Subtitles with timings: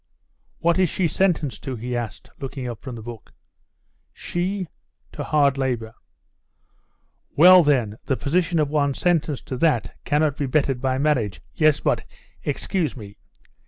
[0.57, 3.31] "What is she sentenced to?" he asked, looking up from the book.
[4.11, 4.65] "She?
[5.11, 5.93] To hard labour."
[7.35, 11.81] "Well, then, the position of one sentenced to that cannot be bettered by marriage." "Yes,
[11.81, 12.03] but"
[12.51, 13.19] "Excuse me.